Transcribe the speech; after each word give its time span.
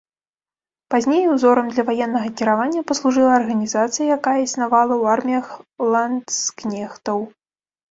Пазней 0.93 1.25
узорам 1.33 1.67
для 1.75 1.83
ваеннага 1.89 2.29
кіравання 2.39 2.81
паслужыла 2.93 3.31
арганізацыя, 3.41 4.09
якая 4.17 4.35
існавала 4.47 4.93
ў 5.01 5.15
арміях 5.19 5.47
ландскнехтаў. 5.93 7.17